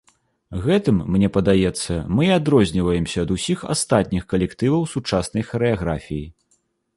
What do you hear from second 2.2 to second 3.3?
і адрозніваемся